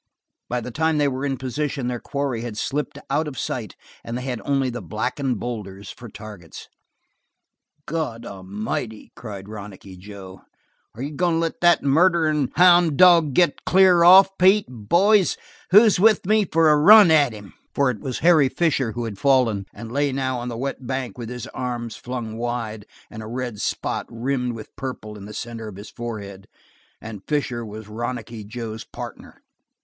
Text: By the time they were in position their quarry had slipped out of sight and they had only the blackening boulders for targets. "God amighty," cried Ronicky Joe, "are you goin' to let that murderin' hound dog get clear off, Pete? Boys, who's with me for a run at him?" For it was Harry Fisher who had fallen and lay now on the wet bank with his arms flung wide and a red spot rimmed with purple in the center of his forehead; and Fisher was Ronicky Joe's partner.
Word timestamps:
By 0.49 0.61
the 0.61 0.71
time 0.71 0.97
they 0.97 1.07
were 1.07 1.27
in 1.27 1.37
position 1.37 1.85
their 1.85 1.99
quarry 1.99 2.41
had 2.41 2.57
slipped 2.57 2.97
out 3.11 3.27
of 3.27 3.37
sight 3.37 3.75
and 4.03 4.17
they 4.17 4.23
had 4.23 4.41
only 4.43 4.71
the 4.71 4.81
blackening 4.81 5.35
boulders 5.35 5.91
for 5.91 6.09
targets. 6.09 6.67
"God 7.85 8.25
amighty," 8.25 9.11
cried 9.15 9.47
Ronicky 9.47 9.95
Joe, 9.95 10.41
"are 10.95 11.03
you 11.03 11.11
goin' 11.11 11.33
to 11.35 11.39
let 11.41 11.61
that 11.61 11.83
murderin' 11.83 12.49
hound 12.55 12.97
dog 12.97 13.35
get 13.35 13.63
clear 13.63 14.03
off, 14.03 14.35
Pete? 14.39 14.65
Boys, 14.67 15.37
who's 15.69 15.99
with 15.99 16.25
me 16.25 16.45
for 16.45 16.69
a 16.71 16.77
run 16.77 17.11
at 17.11 17.31
him?" 17.31 17.53
For 17.75 17.91
it 17.91 17.99
was 17.99 18.17
Harry 18.25 18.49
Fisher 18.49 18.93
who 18.93 19.05
had 19.05 19.19
fallen 19.19 19.67
and 19.71 19.91
lay 19.91 20.11
now 20.11 20.39
on 20.39 20.47
the 20.49 20.57
wet 20.57 20.87
bank 20.87 21.15
with 21.15 21.29
his 21.29 21.45
arms 21.49 21.95
flung 21.95 22.37
wide 22.37 22.87
and 23.11 23.21
a 23.21 23.27
red 23.27 23.61
spot 23.61 24.07
rimmed 24.09 24.53
with 24.53 24.75
purple 24.75 25.15
in 25.15 25.25
the 25.25 25.31
center 25.35 25.67
of 25.67 25.75
his 25.75 25.91
forehead; 25.91 26.47
and 26.99 27.23
Fisher 27.27 27.63
was 27.63 27.87
Ronicky 27.87 28.43
Joe's 28.43 28.83
partner. 28.83 29.43